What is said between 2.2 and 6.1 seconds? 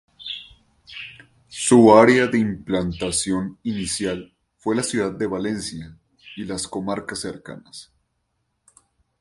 de implantación inicial fue la ciudad de Valencia